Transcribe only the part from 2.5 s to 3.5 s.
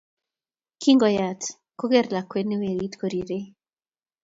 weriit koriirei.